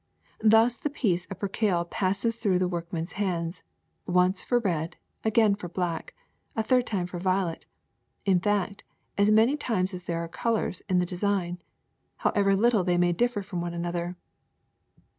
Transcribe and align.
Thus 0.41 0.79
the 0.79 0.89
piece 0.89 1.27
of 1.27 1.37
percale 1.37 1.85
passes 1.85 2.35
through 2.35 2.57
the 2.57 2.67
workman's 2.67 3.11
hands 3.21 3.61
once 4.07 4.41
for 4.41 4.57
red, 4.57 4.97
again 5.23 5.53
for 5.53 5.69
black, 5.69 6.15
a 6.55 6.63
third 6.63 6.87
time 6.87 7.05
for 7.05 7.19
violet, 7.19 7.67
in 8.25 8.39
fact 8.39 8.83
as 9.15 9.29
many 9.29 9.55
times 9.55 9.93
as 9.93 10.05
there 10.05 10.23
are 10.23 10.27
colors 10.27 10.81
in 10.89 10.97
the 10.97 11.05
de 11.05 11.17
sign, 11.17 11.61
however 12.17 12.55
little 12.55 12.83
they 12.83 12.97
may 12.97 13.13
differ 13.13 13.43
from 13.43 13.61
one 13.61 13.75
an 13.75 13.85
other. 13.85 14.15